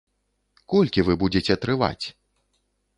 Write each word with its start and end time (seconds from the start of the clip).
Колькі 0.75 1.05
вы 1.11 1.19
будзеце 1.25 1.61
трываць? 1.67 2.05